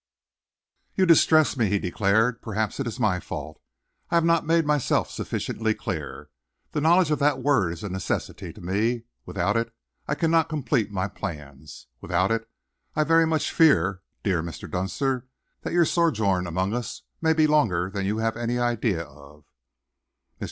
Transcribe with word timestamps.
"You 0.95 1.05
distress 1.05 1.55
me," 1.55 1.69
he 1.69 1.77
declared. 1.77 2.41
"Perhaps 2.41 2.79
it 2.79 2.87
is 2.87 2.99
my 2.99 3.19
fault. 3.19 3.61
I 4.09 4.15
have 4.15 4.25
not 4.25 4.47
made 4.47 4.65
myself 4.65 5.11
sufficiently 5.11 5.75
clear. 5.75 6.31
The 6.71 6.81
knowledge 6.81 7.11
of 7.11 7.19
that 7.19 7.43
word 7.43 7.71
is 7.71 7.83
a 7.83 7.89
necessity 7.89 8.51
to 8.51 8.61
me. 8.61 9.03
Without 9.27 9.55
it 9.55 9.71
I 10.07 10.15
cannot 10.15 10.49
complete 10.49 10.91
my 10.91 11.07
plans. 11.07 11.85
Without 12.01 12.31
it 12.31 12.49
I 12.95 13.03
very 13.03 13.27
much 13.27 13.51
fear, 13.51 14.01
dear 14.23 14.41
Mr. 14.41 14.67
Dunster, 14.67 15.27
that 15.61 15.71
your 15.71 15.85
sojourn 15.85 16.47
among 16.47 16.73
us 16.73 17.03
may 17.21 17.33
be 17.33 17.45
longer 17.45 17.91
than 17.91 18.07
you 18.07 18.17
have 18.17 18.35
any 18.35 18.57
idea 18.57 19.03
of." 19.03 19.41
Mr. 19.41 20.29